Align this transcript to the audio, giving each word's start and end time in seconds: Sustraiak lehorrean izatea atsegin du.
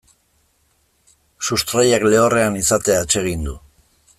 Sustraiak 1.49 2.07
lehorrean 2.09 2.59
izatea 2.63 3.07
atsegin 3.07 3.47
du. 3.51 3.59